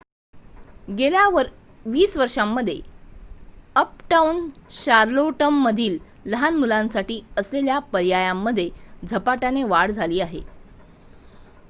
गेल्या 0.89 1.23
२० 1.85 2.17
वर्षांमध्ये 2.17 2.79
अपटाउन 3.75 4.47
शार्लोटमधील 4.73 5.97
लहान 6.25 6.55
मुलांसाठी 6.55 7.21
असलेल्या 7.37 7.77
पर्यायांमध्ये 7.91 8.69
झपाट्याने 9.03 9.63
वाढ 9.65 9.91
झाली 9.91 10.19
आहे 10.21 10.41